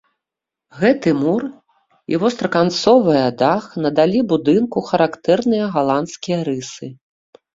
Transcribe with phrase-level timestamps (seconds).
[0.79, 1.43] Гэты мур
[2.13, 6.87] і востраканцовая дах надалі будынку характэрныя галандскія рысы.